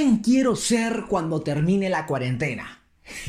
¿Quién 0.00 0.16
quiero 0.20 0.56
ser 0.56 1.04
cuando 1.10 1.42
termine 1.42 1.90
la 1.90 2.06
cuarentena? 2.06 2.80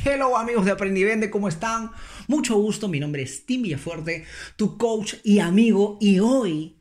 Hello 0.06 0.38
amigos 0.38 0.64
de 0.64 0.72
Aprendivende, 0.72 1.30
¿cómo 1.30 1.50
están? 1.50 1.92
Mucho 2.30 2.56
gusto, 2.56 2.88
mi 2.88 2.98
nombre 2.98 3.24
es 3.24 3.46
Tim 3.46 3.64
Villafuerte, 3.64 4.24
tu 4.56 4.78
coach 4.78 5.16
y 5.26 5.40
amigo, 5.40 5.98
y 6.00 6.20
hoy 6.20 6.78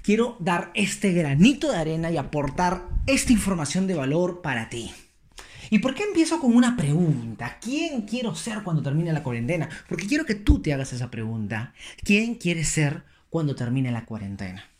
quiero 0.00 0.38
dar 0.40 0.70
este 0.72 1.12
granito 1.12 1.70
de 1.70 1.76
arena 1.76 2.10
y 2.10 2.16
aportar 2.16 2.88
esta 3.06 3.34
información 3.34 3.86
de 3.86 3.96
valor 3.96 4.40
para 4.40 4.70
ti. 4.70 4.90
¿Y 5.68 5.80
por 5.80 5.94
qué 5.94 6.04
empiezo 6.04 6.40
con 6.40 6.56
una 6.56 6.74
pregunta? 6.74 7.58
¿Quién 7.60 8.06
quiero 8.06 8.34
ser 8.34 8.62
cuando 8.62 8.82
termine 8.82 9.12
la 9.12 9.22
cuarentena? 9.22 9.68
Porque 9.90 10.06
quiero 10.06 10.24
que 10.24 10.36
tú 10.36 10.62
te 10.62 10.72
hagas 10.72 10.94
esa 10.94 11.10
pregunta. 11.10 11.74
¿Quién 12.02 12.36
quieres 12.36 12.68
ser 12.68 13.04
cuando 13.28 13.54
termine 13.54 13.92
la 13.92 14.06
cuarentena? 14.06 14.70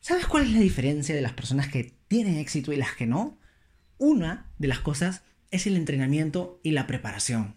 ¿Sabes 0.00 0.26
cuál 0.26 0.44
es 0.44 0.52
la 0.52 0.60
diferencia 0.60 1.14
de 1.14 1.20
las 1.20 1.34
personas 1.34 1.68
que 1.68 1.92
tienen 2.08 2.38
éxito 2.38 2.72
y 2.72 2.76
las 2.76 2.94
que 2.94 3.06
no? 3.06 3.43
Una 3.98 4.50
de 4.58 4.68
las 4.68 4.80
cosas 4.80 5.22
es 5.50 5.66
el 5.66 5.76
entrenamiento 5.76 6.60
y 6.62 6.72
la 6.72 6.86
preparación. 6.86 7.56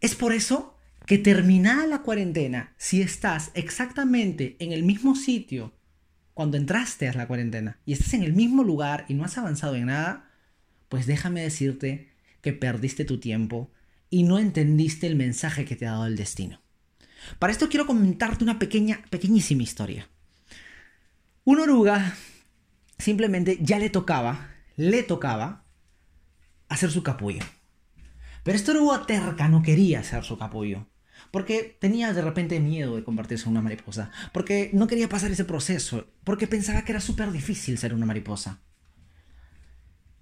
Es 0.00 0.14
por 0.14 0.32
eso 0.32 0.76
que 1.06 1.18
terminada 1.18 1.86
la 1.86 2.02
cuarentena, 2.02 2.74
si 2.76 3.02
estás 3.02 3.50
exactamente 3.54 4.56
en 4.60 4.72
el 4.72 4.82
mismo 4.82 5.16
sitio 5.16 5.74
cuando 6.34 6.56
entraste 6.56 7.08
a 7.08 7.12
la 7.12 7.26
cuarentena 7.26 7.78
y 7.84 7.92
estás 7.92 8.14
en 8.14 8.22
el 8.22 8.32
mismo 8.32 8.62
lugar 8.62 9.04
y 9.08 9.14
no 9.14 9.24
has 9.24 9.36
avanzado 9.36 9.74
en 9.74 9.86
nada, 9.86 10.30
pues 10.88 11.06
déjame 11.06 11.42
decirte 11.42 12.10
que 12.40 12.52
perdiste 12.52 13.04
tu 13.04 13.18
tiempo 13.18 13.70
y 14.08 14.22
no 14.22 14.38
entendiste 14.38 15.06
el 15.06 15.16
mensaje 15.16 15.64
que 15.64 15.76
te 15.76 15.86
ha 15.86 15.92
dado 15.92 16.06
el 16.06 16.16
destino. 16.16 16.60
Para 17.38 17.52
esto 17.52 17.68
quiero 17.68 17.86
comentarte 17.86 18.44
una 18.44 18.58
pequeña, 18.58 19.02
pequeñísima 19.10 19.62
historia. 19.62 20.08
Una 21.44 21.64
oruga 21.64 22.14
simplemente 22.98 23.58
ya 23.60 23.78
le 23.78 23.90
tocaba 23.90 24.49
le 24.80 25.02
tocaba 25.02 25.66
hacer 26.70 26.90
su 26.90 27.02
capullo. 27.02 27.44
Pero 28.42 28.56
esta 28.56 28.72
oruga 28.72 29.04
terca 29.04 29.46
no 29.46 29.60
quería 29.60 30.00
hacer 30.00 30.24
su 30.24 30.38
capullo. 30.38 30.86
Porque 31.30 31.76
tenía 31.78 32.14
de 32.14 32.22
repente 32.22 32.60
miedo 32.60 32.96
de 32.96 33.04
convertirse 33.04 33.44
en 33.44 33.50
una 33.50 33.60
mariposa. 33.60 34.10
Porque 34.32 34.70
no 34.72 34.86
quería 34.86 35.10
pasar 35.10 35.30
ese 35.30 35.44
proceso. 35.44 36.06
Porque 36.24 36.46
pensaba 36.46 36.82
que 36.82 36.92
era 36.92 37.02
súper 37.02 37.30
difícil 37.30 37.76
ser 37.76 37.92
una 37.92 38.06
mariposa. 38.06 38.62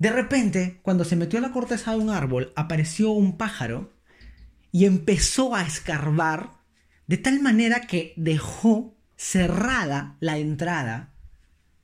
De 0.00 0.10
repente, 0.10 0.80
cuando 0.82 1.04
se 1.04 1.14
metió 1.14 1.38
a 1.38 1.42
la 1.42 1.52
corteza 1.52 1.92
de 1.92 1.98
un 1.98 2.10
árbol, 2.10 2.52
apareció 2.56 3.10
un 3.10 3.36
pájaro 3.36 3.92
y 4.72 4.86
empezó 4.86 5.54
a 5.54 5.62
escarbar 5.62 6.50
de 7.06 7.16
tal 7.16 7.40
manera 7.40 7.82
que 7.82 8.12
dejó 8.16 8.96
cerrada 9.16 10.16
la 10.18 10.38
entrada 10.38 11.14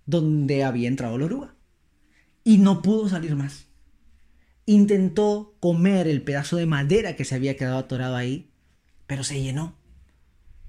donde 0.07 0.65
había 0.65 0.89
entrado 0.89 1.19
la 1.19 1.25
oruga 1.25 1.54
y 2.45 2.59
no 2.59 2.83
pudo 2.83 3.09
salir 3.09 3.35
más. 3.35 3.67
Intentó 4.67 5.57
comer 5.61 6.07
el 6.07 6.23
pedazo 6.23 6.57
de 6.57 6.67
madera 6.67 7.17
que 7.17 7.25
se 7.25 7.35
había 7.35 7.57
quedado 7.57 7.79
atorado 7.79 8.17
ahí, 8.17 8.53
pero 9.07 9.25
se 9.25 9.43
llenó. 9.43 9.77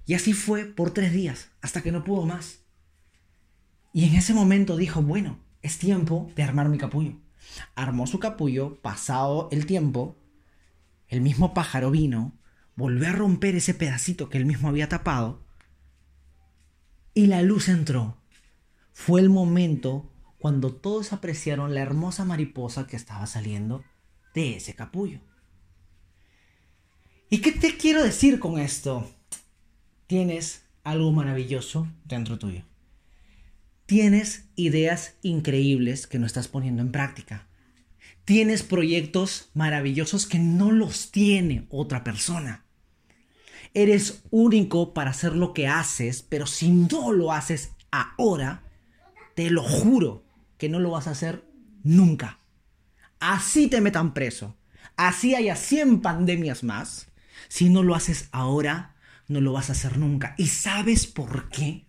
Y 0.06 0.14
así 0.14 0.34
fue 0.34 0.66
por 0.66 0.92
tres 0.92 1.12
días, 1.12 1.50
hasta 1.62 1.82
que 1.82 1.92
no 1.92 2.04
pudo 2.04 2.26
más. 2.26 2.60
Y 3.94 4.06
en 4.06 4.16
ese 4.16 4.34
momento 4.34 4.78
dijo, 4.78 5.02
bueno, 5.02 5.40
es 5.62 5.78
tiempo 5.78 6.32
de 6.36 6.44
armar 6.44 6.70
mi 6.70 6.78
capullo. 6.78 7.18
Armó 7.76 8.08
su 8.08 8.20
capullo, 8.20 8.82
pasado 8.82 9.50
el 9.52 9.66
tiempo, 9.66 10.18
el 11.08 11.22
mismo 11.22 11.54
pájaro 11.54 11.92
vino, 11.92 12.38
volvió 12.76 13.08
a 13.08 13.14
romper 13.14 13.56
ese 13.56 13.74
pedacito 13.74 14.30
que 14.30 14.38
él 14.38 14.46
mismo 14.46 14.68
había 14.68 14.90
tapado, 14.90 15.46
y 17.14 17.28
la 17.28 17.42
luz 17.42 17.70
entró. 17.70 18.18
Fue 18.92 19.22
el 19.22 19.30
momento 19.30 20.12
cuando 20.46 20.72
todos 20.72 21.12
apreciaron 21.12 21.74
la 21.74 21.82
hermosa 21.82 22.24
mariposa 22.24 22.86
que 22.86 22.96
estaba 22.96 23.26
saliendo 23.26 23.84
de 24.36 24.58
ese 24.58 24.76
capullo. 24.76 25.20
¿Y 27.32 27.40
qué 27.40 27.52
te 27.52 27.78
quiero 27.78 28.04
decir 28.04 28.38
con 28.38 28.60
esto? 28.60 29.10
Tienes 30.06 30.62
algo 30.84 31.12
maravilloso 31.12 31.88
dentro 32.04 32.38
tuyo. 32.38 32.62
Tienes 33.88 34.48
ideas 34.56 35.16
increíbles 35.24 36.06
que 36.06 36.20
no 36.20 36.28
estás 36.28 36.48
poniendo 36.48 36.84
en 36.84 36.92
práctica. 36.92 37.48
Tienes 38.24 38.62
proyectos 38.62 39.50
maravillosos 39.56 40.28
que 40.28 40.38
no 40.38 40.72
los 40.72 41.10
tiene 41.10 41.66
otra 41.72 42.04
persona. 42.04 42.68
Eres 43.74 44.22
único 44.30 44.94
para 44.94 45.10
hacer 45.10 45.36
lo 45.36 45.56
que 45.56 45.68
haces, 45.68 46.22
pero 46.22 46.46
si 46.46 46.70
no 46.70 47.12
lo 47.14 47.32
haces 47.32 47.72
ahora, 47.90 48.62
te 49.34 49.50
lo 49.50 49.64
juro 49.64 50.24
que 50.58 50.70
no 50.70 50.80
lo 50.80 50.92
vas 50.92 51.08
a 51.08 51.12
hacer 51.12 51.46
nunca. 51.84 52.40
Así 53.20 53.68
te 53.68 53.82
metan 53.82 54.14
preso. 54.14 54.56
Así 54.98 55.36
haya 55.36 55.56
100 55.56 56.02
pandemias 56.02 56.64
más. 56.64 57.08
Si 57.48 57.70
no 57.70 57.84
lo 57.84 57.96
haces 57.96 58.30
ahora, 58.32 58.96
no 59.28 59.42
lo 59.42 59.54
vas 59.54 59.70
a 59.70 59.74
hacer 59.74 59.98
nunca. 59.98 60.36
¿Y 60.38 60.48
sabes 60.48 61.08
por 61.08 61.50
qué? 61.50 61.86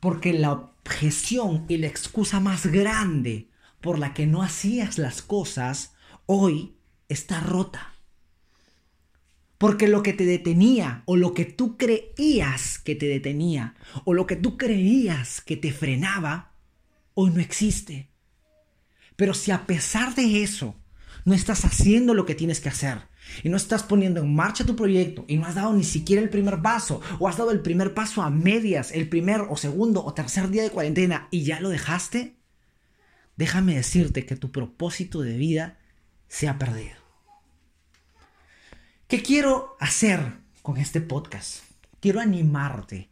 Porque 0.00 0.32
la 0.32 0.52
objeción 0.52 1.64
y 1.68 1.78
la 1.78 1.86
excusa 1.86 2.40
más 2.40 2.66
grande 2.66 3.48
por 3.80 3.98
la 3.98 4.14
que 4.14 4.26
no 4.26 4.42
hacías 4.42 4.98
las 4.98 5.22
cosas 5.22 5.94
hoy 6.26 6.76
está 7.08 7.40
rota. 7.40 7.94
Porque 9.58 9.88
lo 9.88 10.02
que 10.02 10.12
te 10.12 10.26
detenía 10.26 11.02
o 11.06 11.16
lo 11.16 11.32
que 11.32 11.44
tú 11.44 11.76
creías 11.76 12.78
que 12.78 12.94
te 12.94 13.06
detenía 13.06 13.74
o 14.04 14.12
lo 14.12 14.26
que 14.26 14.36
tú 14.36 14.58
creías 14.58 15.40
que 15.40 15.56
te 15.56 15.72
frenaba 15.72 16.52
hoy 17.16 17.30
no 17.30 17.40
existe. 17.40 18.10
Pero 19.16 19.34
si 19.34 19.50
a 19.50 19.66
pesar 19.66 20.14
de 20.14 20.42
eso 20.42 20.76
no 21.24 21.34
estás 21.34 21.64
haciendo 21.64 22.14
lo 22.14 22.26
que 22.26 22.34
tienes 22.34 22.60
que 22.60 22.68
hacer 22.68 22.98
y 23.42 23.48
no 23.48 23.56
estás 23.56 23.82
poniendo 23.82 24.20
en 24.20 24.34
marcha 24.34 24.66
tu 24.66 24.76
proyecto 24.76 25.24
y 25.26 25.38
no 25.38 25.46
has 25.46 25.54
dado 25.54 25.72
ni 25.72 25.82
siquiera 25.82 26.22
el 26.22 26.28
primer 26.28 26.60
paso 26.60 27.00
o 27.18 27.26
has 27.26 27.38
dado 27.38 27.50
el 27.50 27.60
primer 27.60 27.94
paso 27.94 28.22
a 28.22 28.30
medias, 28.30 28.92
el 28.92 29.08
primer 29.08 29.40
o 29.48 29.56
segundo 29.56 30.04
o 30.04 30.14
tercer 30.14 30.50
día 30.50 30.62
de 30.62 30.70
cuarentena 30.70 31.26
y 31.30 31.42
ya 31.42 31.58
lo 31.58 31.70
dejaste, 31.70 32.36
déjame 33.36 33.74
decirte 33.74 34.26
que 34.26 34.36
tu 34.36 34.52
propósito 34.52 35.22
de 35.22 35.36
vida 35.38 35.78
se 36.28 36.48
ha 36.48 36.58
perdido. 36.58 36.96
¿Qué 39.08 39.22
quiero 39.22 39.76
hacer 39.80 40.34
con 40.60 40.76
este 40.76 41.00
podcast? 41.00 41.62
Quiero 41.98 42.20
animarte 42.20 43.08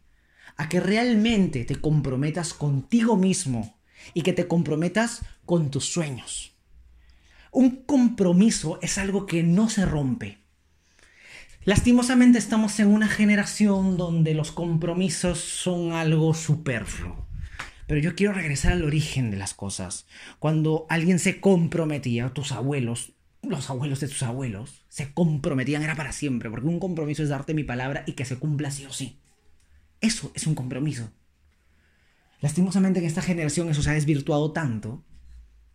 a 0.57 0.69
que 0.69 0.79
realmente 0.79 1.65
te 1.65 1.81
comprometas 1.81 2.53
contigo 2.53 3.17
mismo 3.17 3.74
y 4.13 4.21
que 4.21 4.33
te 4.33 4.47
comprometas 4.47 5.21
con 5.45 5.71
tus 5.71 5.85
sueños. 5.85 6.53
Un 7.51 7.83
compromiso 7.85 8.79
es 8.81 8.97
algo 8.97 9.25
que 9.25 9.41
no 9.43 9.69
se 9.69 9.85
rompe. 9.85 10.39
Lastimosamente 11.63 12.37
estamos 12.37 12.79
en 12.79 12.87
una 12.87 13.07
generación 13.07 13.97
donde 13.97 14.33
los 14.35 14.51
compromisos 14.51 15.39
son 15.39 15.93
algo 15.93 16.33
superfluo. 16.33 17.25
Pero 17.87 18.01
yo 18.01 18.15
quiero 18.15 18.33
regresar 18.33 18.73
al 18.73 18.83
origen 18.83 19.31
de 19.31 19.37
las 19.37 19.53
cosas. 19.53 20.05
Cuando 20.39 20.85
alguien 20.89 21.17
se 21.17 21.39
comprometía, 21.39 22.29
tus 22.29 22.51
abuelos, 22.51 23.13
los 23.41 23.69
abuelos 23.69 23.99
de 23.99 24.07
tus 24.07 24.23
abuelos, 24.23 24.83
se 24.89 25.13
comprometían, 25.13 25.83
era 25.83 25.95
para 25.95 26.11
siempre, 26.11 26.49
porque 26.49 26.67
un 26.67 26.79
compromiso 26.79 27.23
es 27.23 27.29
darte 27.29 27.53
mi 27.53 27.63
palabra 27.63 28.03
y 28.05 28.13
que 28.13 28.25
se 28.25 28.37
cumpla 28.37 28.69
sí 28.69 28.85
o 28.85 28.93
sí. 28.93 29.19
Eso 30.01 30.31
es 30.35 30.47
un 30.47 30.55
compromiso. 30.55 31.09
Lastimosamente 32.45 32.99
en 32.99 33.07
esta 33.07 33.23
generación 33.23 33.69
eso 33.69 33.81
se 33.81 33.89
ha 33.89 33.93
desvirtuado 33.93 34.51
tanto 34.51 35.03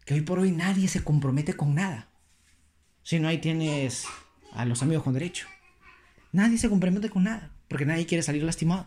que 0.05 0.15
hoy 0.15 0.21
por 0.21 0.39
hoy 0.39 0.53
nadie 0.53 0.87
se 0.87 1.03
compromete 1.03 1.55
con 1.55 1.75
nada. 1.75 2.11
Si 3.03 3.19
no, 3.19 3.27
ahí 3.27 3.39
tienes 3.39 4.07
a 4.53 4.65
los 4.65 4.81
amigos 4.81 5.03
con 5.03 5.15
derecho. 5.15 5.49
Nadie 6.31 6.59
se 6.59 6.69
compromete 6.69 7.11
con 7.11 7.25
nada, 7.25 7.51
porque 7.67 7.87
nadie 7.87 8.07
quiere 8.07 8.23
salir 8.23 8.45
lastimado. 8.45 8.87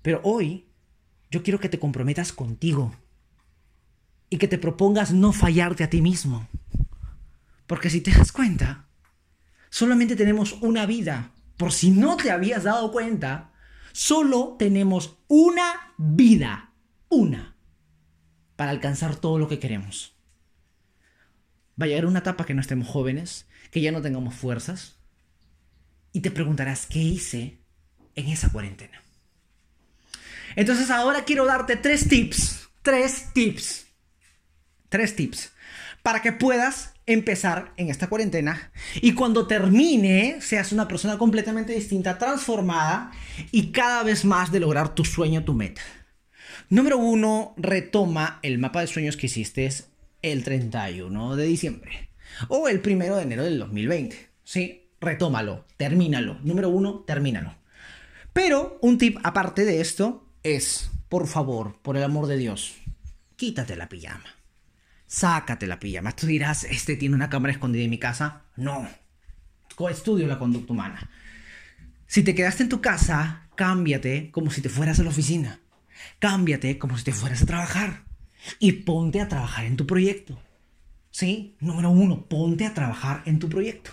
Pero 0.00 0.22
hoy 0.24 0.70
yo 1.30 1.42
quiero 1.42 1.60
que 1.60 1.68
te 1.68 1.78
comprometas 1.78 2.32
contigo 2.32 2.94
y 4.30 4.38
que 4.38 4.48
te 4.48 4.56
propongas 4.56 5.12
no 5.12 5.34
fallarte 5.34 5.84
a 5.84 5.90
ti 5.90 6.00
mismo. 6.00 6.48
Porque 7.66 7.90
si 7.90 8.00
te 8.00 8.10
das 8.10 8.32
cuenta, 8.32 8.86
solamente 9.68 10.16
tenemos 10.16 10.54
una 10.62 10.86
vida. 10.86 11.32
Por 11.58 11.72
si 11.72 11.90
no 11.90 12.16
te 12.16 12.30
habías 12.30 12.64
dado 12.64 12.90
cuenta, 12.90 13.50
Solo 13.94 14.56
tenemos 14.58 15.18
una 15.28 15.94
vida, 15.98 16.72
una, 17.08 17.56
para 18.56 18.72
alcanzar 18.72 19.14
todo 19.14 19.38
lo 19.38 19.46
que 19.46 19.60
queremos. 19.60 20.16
Va 21.80 21.84
a 21.84 21.86
llegar 21.86 22.06
una 22.06 22.18
etapa 22.18 22.44
que 22.44 22.54
no 22.54 22.60
estemos 22.60 22.88
jóvenes, 22.88 23.46
que 23.70 23.80
ya 23.80 23.92
no 23.92 24.02
tengamos 24.02 24.34
fuerzas, 24.34 24.96
y 26.10 26.22
te 26.22 26.32
preguntarás, 26.32 26.86
¿qué 26.86 26.98
hice 26.98 27.60
en 28.16 28.26
esa 28.26 28.50
cuarentena? 28.50 29.00
Entonces 30.56 30.90
ahora 30.90 31.24
quiero 31.24 31.46
darte 31.46 31.76
tres 31.76 32.08
tips, 32.08 32.68
tres 32.82 33.32
tips, 33.32 33.86
tres 34.88 35.14
tips, 35.14 35.52
para 36.02 36.20
que 36.20 36.32
puedas 36.32 36.93
empezar 37.06 37.72
en 37.76 37.90
esta 37.90 38.08
cuarentena 38.08 38.72
y 39.00 39.12
cuando 39.12 39.46
termine 39.46 40.40
seas 40.40 40.72
una 40.72 40.88
persona 40.88 41.18
completamente 41.18 41.74
distinta, 41.74 42.18
transformada 42.18 43.12
y 43.50 43.72
cada 43.72 44.02
vez 44.02 44.24
más 44.24 44.50
de 44.52 44.60
lograr 44.60 44.94
tu 44.94 45.04
sueño, 45.04 45.44
tu 45.44 45.54
meta. 45.54 45.82
Número 46.70 46.98
uno, 46.98 47.54
retoma 47.56 48.38
el 48.42 48.58
mapa 48.58 48.80
de 48.80 48.86
sueños 48.86 49.16
que 49.16 49.26
hiciste 49.26 49.70
el 50.22 50.44
31 50.44 51.36
de 51.36 51.44
diciembre 51.44 52.10
o 52.48 52.68
el 52.68 52.80
primero 52.80 53.16
de 53.16 53.22
enero 53.22 53.44
del 53.44 53.58
2020. 53.58 54.30
Sí, 54.42 54.88
retómalo, 55.00 55.66
termínalo. 55.76 56.38
Número 56.42 56.70
uno, 56.70 57.04
termínalo. 57.06 57.54
Pero 58.32 58.78
un 58.80 58.98
tip 58.98 59.18
aparte 59.22 59.64
de 59.64 59.80
esto 59.80 60.26
es, 60.42 60.90
por 61.08 61.26
favor, 61.26 61.78
por 61.82 61.96
el 61.96 62.02
amor 62.02 62.26
de 62.26 62.38
Dios, 62.38 62.74
quítate 63.36 63.76
la 63.76 63.88
pijama. 63.88 64.24
Sácate 65.06 65.66
la 65.66 65.78
pijama. 65.78 66.12
Tú 66.12 66.26
dirás, 66.26 66.64
este 66.64 66.96
tiene 66.96 67.14
una 67.14 67.30
cámara 67.30 67.52
escondida 67.52 67.84
en 67.84 67.90
mi 67.90 67.98
casa. 67.98 68.42
No. 68.56 68.88
Estudio 69.90 70.26
la 70.26 70.38
conducta 70.38 70.72
humana. 70.72 71.10
Si 72.06 72.22
te 72.22 72.34
quedaste 72.34 72.62
en 72.62 72.68
tu 72.68 72.80
casa, 72.80 73.48
cámbiate 73.56 74.30
como 74.30 74.50
si 74.50 74.62
te 74.62 74.68
fueras 74.68 75.00
a 75.00 75.02
la 75.02 75.10
oficina. 75.10 75.60
Cámbiate 76.18 76.78
como 76.78 76.96
si 76.96 77.04
te 77.04 77.12
fueras 77.12 77.42
a 77.42 77.46
trabajar. 77.46 78.04
Y 78.58 78.72
ponte 78.72 79.20
a 79.20 79.28
trabajar 79.28 79.64
en 79.64 79.76
tu 79.76 79.86
proyecto. 79.86 80.40
¿Sí? 81.10 81.56
Número 81.60 81.90
uno, 81.90 82.26
ponte 82.26 82.66
a 82.66 82.74
trabajar 82.74 83.22
en 83.26 83.38
tu 83.38 83.48
proyecto. 83.48 83.90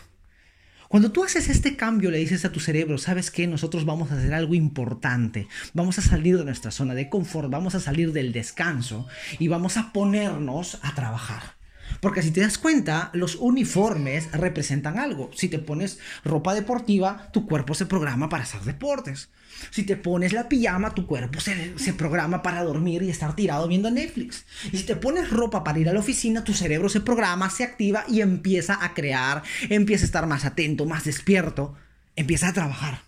Cuando 0.92 1.14
tú 1.14 1.24
haces 1.24 1.48
este 1.48 1.78
cambio, 1.78 2.12
le 2.12 2.18
dices 2.18 2.44
a 2.44 2.52
tu 2.52 2.60
cerebro, 2.60 2.98
¿sabes 2.98 3.32
qué? 3.32 3.48
Nosotros 3.48 3.86
vamos 3.86 4.12
a 4.12 4.18
hacer 4.18 4.34
algo 4.34 4.56
importante. 4.56 5.48
Vamos 5.74 5.98
a 5.98 6.02
salir 6.02 6.38
de 6.38 6.44
nuestra 6.44 6.70
zona 6.70 6.94
de 6.94 7.08
confort, 7.08 7.50
vamos 7.50 7.76
a 7.76 7.80
salir 7.80 8.12
del 8.12 8.34
descanso 8.34 9.08
y 9.40 9.48
vamos 9.48 9.78
a 9.78 9.94
ponernos 9.94 10.80
a 10.82 10.94
trabajar. 10.94 11.61
Porque 12.02 12.24
si 12.24 12.32
te 12.32 12.42
das 12.42 12.58
cuenta, 12.58 13.12
los 13.14 13.36
uniformes 13.36 14.32
representan 14.32 14.98
algo. 14.98 15.30
Si 15.36 15.50
te 15.50 15.60
pones 15.60 16.00
ropa 16.26 16.56
deportiva, 16.56 17.30
tu 17.32 17.46
cuerpo 17.46 17.76
se 17.76 17.86
programa 17.86 18.28
para 18.28 18.44
hacer 18.44 18.62
deportes. 18.62 19.30
Si 19.70 19.84
te 19.84 19.96
pones 19.96 20.34
la 20.34 20.50
pijama, 20.50 20.96
tu 20.96 21.06
cuerpo 21.06 21.40
se, 21.40 21.78
se, 21.78 21.94
programa 21.94 22.42
para 22.42 22.64
dormir 22.64 23.04
y 23.04 23.12
estar 23.12 23.36
tirado 23.36 23.68
viendo 23.68 23.92
Netflix. 23.92 24.46
Y 24.72 24.78
si 24.78 24.84
te 24.84 24.96
pones 24.96 25.30
ropa 25.30 25.64
para 25.64 25.78
ir 25.78 25.90
a 25.90 25.94
la 25.94 26.00
oficina, 26.00 26.44
tu 26.44 26.56
cerebro 26.56 26.90
se 26.90 27.02
programa, 27.02 27.52
se 27.52 27.64
activa 27.64 28.04
y 28.08 28.22
empieza 28.22 28.84
a 28.84 28.96
crear, 28.96 29.44
empieza 29.70 30.04
a 30.04 30.08
estar 30.08 30.26
más 30.26 30.44
atento, 30.44 30.88
más 30.88 31.04
despierto, 31.04 31.76
empieza 32.16 32.48
a 32.48 32.54
trabajar. 32.54 33.04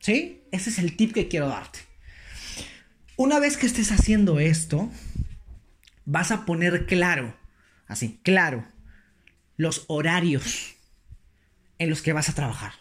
¿Sí? 0.00 0.42
Ese 0.50 0.70
es 0.70 0.80
el 0.80 0.96
tip 0.96 1.12
que 1.12 1.28
quiero 1.28 1.46
darte. 1.46 1.78
Una 3.16 3.38
vez 3.38 3.56
que 3.56 3.66
estés 3.66 3.92
haciendo 3.92 4.40
esto, 4.40 4.90
vas 6.04 6.32
a 6.32 6.44
poner 6.44 6.86
claro 6.86 7.38
Así, 7.90 8.20
claro, 8.22 8.64
los 9.56 9.84
horarios 9.88 10.76
en 11.78 11.90
los 11.90 12.02
que 12.02 12.12
vas 12.12 12.28
a 12.28 12.34
trabajar. 12.34 12.72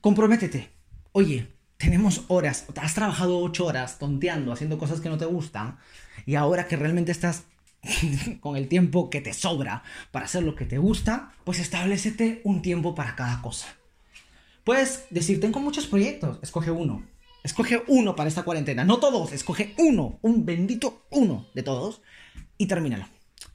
Comprométete. 0.00 0.70
Oye, 1.10 1.48
tenemos 1.78 2.24
horas, 2.28 2.66
has 2.80 2.94
trabajado 2.94 3.40
ocho 3.40 3.66
horas 3.66 3.98
tonteando, 3.98 4.52
haciendo 4.52 4.78
cosas 4.78 5.00
que 5.00 5.08
no 5.08 5.18
te 5.18 5.24
gustan, 5.24 5.78
y 6.26 6.36
ahora 6.36 6.68
que 6.68 6.76
realmente 6.76 7.10
estás 7.10 7.42
con 8.40 8.56
el 8.56 8.68
tiempo 8.68 9.10
que 9.10 9.20
te 9.20 9.34
sobra 9.34 9.82
para 10.12 10.26
hacer 10.26 10.44
lo 10.44 10.54
que 10.54 10.64
te 10.64 10.78
gusta, 10.78 11.32
pues 11.42 11.58
establecete 11.58 12.40
un 12.44 12.62
tiempo 12.62 12.94
para 12.94 13.16
cada 13.16 13.42
cosa. 13.42 13.66
Puedes 14.62 15.06
decir, 15.10 15.40
tengo 15.40 15.58
muchos 15.58 15.88
proyectos, 15.88 16.38
escoge 16.40 16.70
uno. 16.70 17.04
Escoge 17.42 17.82
uno 17.88 18.14
para 18.14 18.28
esta 18.28 18.44
cuarentena, 18.44 18.84
no 18.84 18.98
todos, 18.98 19.32
escoge 19.32 19.74
uno, 19.76 20.20
un 20.22 20.46
bendito 20.46 21.04
uno 21.10 21.48
de 21.52 21.64
todos, 21.64 22.00
y 22.56 22.66
termínalo. 22.66 23.06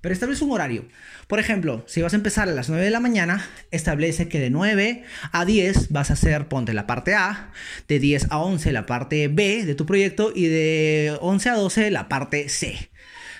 Pero 0.01 0.13
establece 0.13 0.43
un 0.43 0.51
horario. 0.51 0.85
Por 1.27 1.39
ejemplo, 1.39 1.83
si 1.87 2.01
vas 2.01 2.13
a 2.13 2.17
empezar 2.17 2.47
a 2.47 2.51
las 2.51 2.69
9 2.69 2.83
de 2.83 2.91
la 2.91 2.99
mañana, 2.99 3.45
establece 3.71 4.29
que 4.29 4.39
de 4.39 4.49
9 4.49 5.03
a 5.31 5.45
10 5.45 5.91
vas 5.91 6.09
a 6.09 6.13
hacer, 6.13 6.47
ponte 6.47 6.73
la 6.73 6.87
parte 6.87 7.15
A, 7.15 7.51
de 7.87 7.99
10 7.99 8.27
a 8.29 8.39
11 8.39 8.71
la 8.71 8.85
parte 8.85 9.27
B 9.27 9.65
de 9.65 9.75
tu 9.75 9.85
proyecto 9.85 10.31
y 10.33 10.45
de 10.45 11.17
11 11.21 11.49
a 11.49 11.55
12 11.55 11.91
la 11.91 12.07
parte 12.09 12.47
C. 12.49 12.89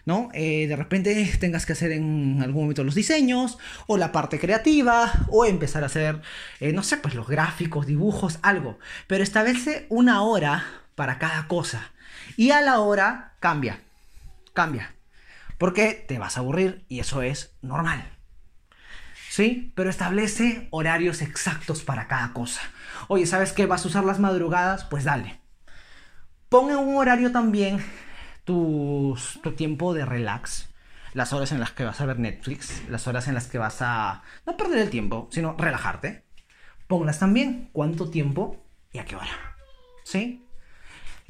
¿no? 0.06 0.30
Eh, 0.34 0.68
de 0.68 0.76
repente 0.78 1.30
tengas 1.38 1.66
que 1.66 1.74
hacer 1.74 1.92
en 1.92 2.42
algún 2.42 2.64
momento 2.64 2.86
los 2.86 2.96
diseños 2.96 3.58
o 3.88 3.98
la 3.98 4.14
parte 4.14 4.40
creativa 4.40 5.12
o 5.30 5.46
empezar 5.46 5.84
a 5.84 5.88
hacer, 5.88 6.22
eh, 6.62 6.72
no 6.72 6.82
sé, 6.82 6.96
pues 6.96 7.14
los 7.14 7.28
gráficos, 7.28 7.86
dibujos, 7.86 8.40
algo. 8.42 8.80
Pero 9.08 9.22
establece 9.22 9.86
una 9.90 10.22
hora 10.22 10.66
para 10.96 11.20
cada 11.20 11.48
cosa 11.48 11.92
y 12.38 12.52
a 12.52 12.62
la 12.62 12.80
hora 12.80 13.34
cambia, 13.42 13.82
cambia. 14.54 14.97
Porque 15.58 16.06
te 16.08 16.20
vas 16.20 16.38
a 16.38 16.42
aburrir 16.42 16.86
y 16.88 17.00
eso 17.00 17.22
es 17.22 17.56
normal. 17.62 18.12
¿Sí? 19.30 19.72
Pero 19.76 19.90
establece 19.90 20.68
horarios 20.72 21.22
exactos 21.22 21.84
para 21.84 22.08
cada 22.08 22.34
cosa. 22.34 22.62
Oye, 23.08 23.26
¿sabes 23.26 23.54
qué? 23.54 23.66
¿Vas 23.66 23.86
a 23.86 23.88
usar 23.88 24.04
las 24.04 24.20
madrugadas? 24.20 24.84
Pues 24.86 25.04
dale. 25.04 25.40
Pon 26.50 26.72
en 26.72 26.78
un 26.78 26.96
horario 26.96 27.32
también 27.32 27.84
tu, 28.46 29.18
tiempo 29.56 29.94
de 29.94 30.06
relax. 30.06 30.70
Las 31.14 31.34
horas 31.34 31.52
en 31.52 31.60
las 31.60 31.72
que 31.72 31.84
vas 31.84 32.00
a 32.02 32.06
ver 32.06 32.20
Netflix. 32.20 32.88
Las 32.90 33.08
horas 33.08 33.28
en 33.28 33.34
las 33.34 33.48
que 33.48 33.58
vas 33.58 33.82
a 33.82 34.24
no 34.46 34.56
perder 34.56 34.80
el 34.80 34.90
tiempo, 34.90 35.28
sino 35.32 35.56
relajarte. 35.58 36.24
Ponlas 36.88 37.20
también. 37.20 37.70
¿Cuánto 37.74 38.10
tiempo 38.10 38.66
y 38.94 39.00
a 39.00 39.06
qué 39.06 39.16
hora? 39.16 39.56
¿Sí? 40.04 40.47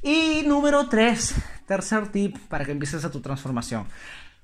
Y 0.01 0.43
número 0.45 0.87
3, 0.89 1.35
tercer 1.65 2.11
tip 2.11 2.37
para 2.49 2.65
que 2.65 2.71
empieces 2.71 3.03
a 3.03 3.11
tu 3.11 3.19
transformación. 3.19 3.87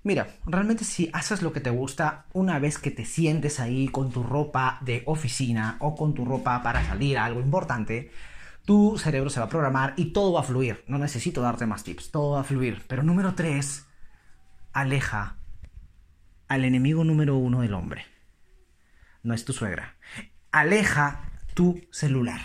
Mira, 0.04 0.28
realmente 0.46 0.84
si 0.84 1.10
haces 1.14 1.42
lo 1.42 1.54
que 1.54 1.62
te 1.62 1.70
gusta, 1.70 2.26
una 2.34 2.60
vez 2.60 2.78
que 2.78 2.92
te 2.92 3.06
sientes 3.06 3.60
ahí 3.60 3.88
con 3.88 4.12
tu 4.12 4.24
ropa 4.24 4.80
de 4.82 5.04
oficina 5.06 5.78
o 5.80 5.96
con 5.96 6.14
tu 6.14 6.26
ropa 6.26 6.62
para 6.64 6.84
salir 6.86 7.18
a 7.18 7.26
algo 7.26 7.40
importante, 7.40 8.12
tu 8.66 8.98
cerebro 8.98 9.30
se 9.30 9.40
va 9.40 9.46
a 9.46 9.50
programar 9.50 9.94
y 9.96 10.12
todo 10.12 10.34
va 10.34 10.42
a 10.42 10.44
fluir. 10.44 10.84
No 10.88 10.98
necesito 10.98 11.42
darte 11.42 11.66
más 11.66 11.84
tips, 11.84 12.12
todo 12.12 12.32
va 12.32 12.42
a 12.42 12.46
fluir. 12.46 12.82
Pero 12.88 13.04
número 13.04 13.36
3, 13.36 13.86
aleja 14.74 15.38
al 16.48 16.66
enemigo 16.66 17.04
número 17.04 17.38
uno 17.38 17.62
del 17.62 17.76
hombre. 17.76 18.06
No 19.22 19.34
es 19.34 19.46
tu 19.46 19.54
suegra. 19.54 19.96
Aleja 20.52 21.30
tu 21.54 21.80
celular 21.92 22.42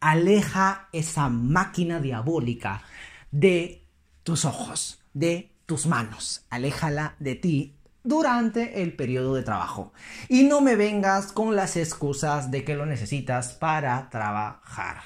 aleja 0.00 0.88
esa 0.92 1.28
máquina 1.28 2.00
diabólica 2.00 2.82
de 3.30 3.84
tus 4.22 4.44
ojos, 4.44 5.02
de 5.14 5.52
tus 5.66 5.86
manos. 5.86 6.44
Aléjala 6.50 7.14
de 7.18 7.34
ti 7.34 7.76
durante 8.02 8.82
el 8.82 8.94
periodo 8.94 9.34
de 9.34 9.42
trabajo. 9.42 9.92
Y 10.28 10.44
no 10.44 10.60
me 10.60 10.76
vengas 10.76 11.32
con 11.32 11.56
las 11.56 11.76
excusas 11.76 12.50
de 12.50 12.64
que 12.64 12.76
lo 12.76 12.86
necesitas 12.86 13.52
para 13.52 14.08
trabajar. 14.10 15.02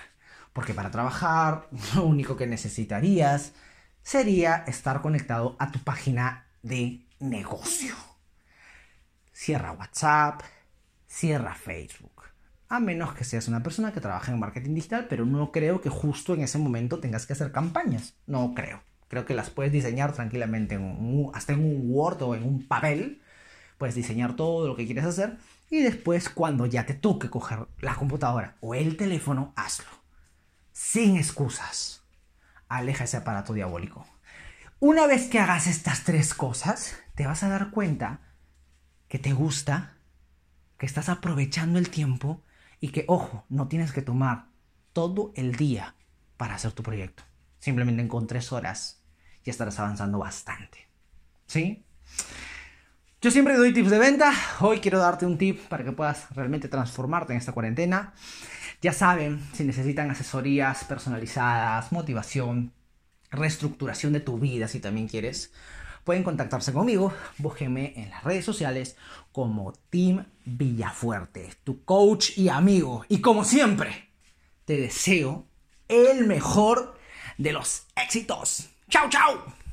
Porque 0.53 0.75
para 0.75 0.91
trabajar 0.91 1.69
lo 1.95 2.05
único 2.05 2.37
que 2.37 2.47
necesitarías 2.47 3.53
sería 4.03 4.65
estar 4.67 5.01
conectado 5.03 5.57
a 5.59 5.71
tu 5.71 5.79
página 5.81 6.47
de 6.63 7.07
negocio. 7.19 7.95
Cierra 9.33 9.73
WhatsApp, 9.73 10.43
cierra 11.07 11.55
Facebook 11.55 12.21
a 12.71 12.79
menos 12.79 13.15
que 13.15 13.25
seas 13.25 13.49
una 13.49 13.65
persona 13.65 13.93
que 13.93 14.01
trabaja 14.01 14.31
en 14.31 14.39
marketing 14.39 14.75
digital, 14.75 15.07
pero 15.11 15.27
no 15.27 15.51
creo 15.51 15.81
que 15.81 15.89
justo 15.89 16.35
en 16.35 16.43
ese 16.43 16.57
momento 16.57 17.01
tengas 17.01 17.27
que 17.27 17.33
hacer 17.33 17.51
campañas. 17.51 18.15
No 18.29 18.55
creo. 18.55 18.81
Creo 19.09 19.27
que 19.27 19.35
las 19.35 19.51
puedes 19.51 19.73
diseñar 19.73 20.13
tranquilamente, 20.13 20.79
hasta 21.35 21.53
en 21.53 21.59
un 21.59 21.91
Word 21.91 22.23
o 22.23 22.37
en 22.37 22.45
un 22.45 22.69
papel. 22.69 23.23
Puedes 23.77 23.97
diseñar 23.97 24.37
todo 24.37 24.69
lo 24.69 24.77
que 24.77 24.87
quieres 24.87 25.05
hacer 25.05 25.37
y 25.69 25.83
después 25.83 26.29
cuando 26.29 26.65
ya 26.65 26.87
te 26.87 26.95
toque 26.95 27.29
coger 27.29 27.67
la 27.81 27.97
computadora 27.97 28.57
o 28.61 28.77
el 28.77 28.97
teléfono, 28.97 29.53
hazlo. 29.57 29.91
Sin 30.73 31.17
excusas. 31.17 32.05
Aleja 32.69 33.03
ese 33.03 33.17
aparato 33.17 33.53
diabólico. 33.53 34.07
Una 34.79 35.09
vez 35.09 35.27
que 35.27 35.41
hagas 35.41 35.67
estas 35.67 36.05
tres 36.05 36.35
cosas, 36.35 36.95
te 37.17 37.27
vas 37.27 37.43
a 37.43 37.49
dar 37.49 37.71
cuenta 37.71 38.21
que 39.09 39.19
te 39.19 39.33
gusta, 39.33 39.95
que 40.79 40.87
estás 40.87 41.09
aprovechando 41.09 41.81
el 41.81 41.91
tiempo 41.91 42.45
y 42.81 42.89
que, 42.89 43.05
ojo, 43.09 43.45
no 43.49 43.69
tienes 43.69 43.93
que 43.93 44.03
tomar 44.03 44.47
todo 44.93 45.33
el 45.37 45.55
día 45.57 45.95
para 46.37 46.55
hacer 46.55 46.73
tu 46.73 46.83
proyecto. 46.83 47.23
Simplemente 47.59 48.03
en 48.03 48.27
tres 48.27 48.53
horas 48.53 49.05
ya 49.45 49.51
estarás 49.51 49.79
avanzando 49.79 50.19
bastante. 50.19 50.89
¿Sí? 51.47 51.85
Yo 53.21 53.31
siempre 53.31 53.57
doy 53.57 53.75
tips 53.75 53.91
de 53.91 53.99
venta. 53.99 54.33
Hoy 54.61 54.81
quiero 54.81 54.99
darte 54.99 55.27
un 55.27 55.37
tip 55.37 55.61
para 55.69 55.85
que 55.85 55.93
puedas 55.93 56.35
realmente 56.35 56.69
transformarte 56.69 57.35
en 57.35 57.39
esta 57.39 57.53
cuarentena. 57.53 58.15
Ya 58.81 58.95
saben, 58.95 59.41
si 59.53 59.65
necesitan 59.65 60.11
asesorías 60.11 60.85
personalizadas, 60.85 61.93
motivación, 61.93 62.73
reestructuración 63.31 64.15
de 64.15 64.21
tu 64.21 64.39
vida, 64.39 64.69
si 64.69 64.81
también 64.81 65.07
quieres, 65.07 65.53
pueden 66.05 66.23
contactarse 66.23 66.73
conmigo. 66.73 67.13
Búsquenme 67.39 67.93
en 67.97 68.11
las 68.11 68.25
redes 68.25 68.45
sociales 68.45 68.97
como 69.33 69.73
Team 69.91 70.27
Villafuerte, 70.45 71.51
tu 71.65 71.85
coach 71.85 72.37
y 72.37 72.49
amigo. 72.49 73.05
Y 73.09 73.21
como 73.21 73.45
siempre, 73.45 74.11
te 74.65 74.77
deseo 74.77 75.47
el 75.89 76.27
mejor 76.27 76.99
de 77.39 77.53
los 77.53 77.87
éxitos. 77.97 78.69
¡Chao, 78.89 79.09
chao! 79.09 79.70